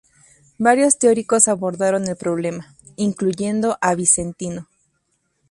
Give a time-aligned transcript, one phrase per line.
[0.57, 4.67] Varios teóricos abordaron el problema, incluyendo a Vicentino.